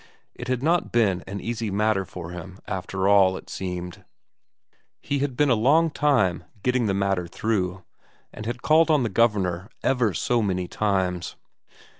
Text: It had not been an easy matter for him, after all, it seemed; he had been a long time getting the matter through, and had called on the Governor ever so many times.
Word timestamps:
It 0.33 0.47
had 0.47 0.63
not 0.63 0.91
been 0.91 1.23
an 1.27 1.39
easy 1.39 1.69
matter 1.69 2.05
for 2.05 2.31
him, 2.31 2.57
after 2.65 3.07
all, 3.07 3.37
it 3.37 3.51
seemed; 3.51 4.03
he 4.99 5.19
had 5.19 5.37
been 5.37 5.51
a 5.51 5.53
long 5.53 5.91
time 5.91 6.43
getting 6.63 6.87
the 6.87 6.95
matter 6.95 7.27
through, 7.27 7.83
and 8.33 8.47
had 8.47 8.63
called 8.63 8.89
on 8.89 9.03
the 9.03 9.09
Governor 9.09 9.69
ever 9.83 10.15
so 10.15 10.41
many 10.41 10.67
times. 10.67 11.35